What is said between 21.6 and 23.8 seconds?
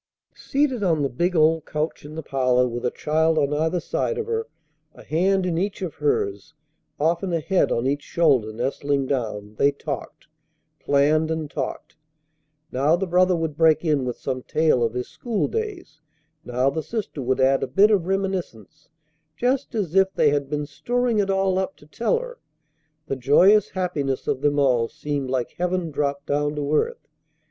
to tell her. The joyous